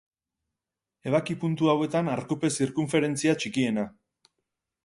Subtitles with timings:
[1.11, 3.89] Ebaki puntu hauetan arkupe zirkunferentzia txikiena.